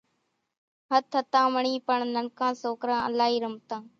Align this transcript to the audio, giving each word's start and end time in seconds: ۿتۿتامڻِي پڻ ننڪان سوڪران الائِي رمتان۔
ۿتۿتامڻِي 0.93 1.73
پڻ 1.91 1.99
ننڪان 2.15 2.53
سوڪران 2.63 3.01
الائِي 3.09 3.35
رمتان۔ 3.45 3.81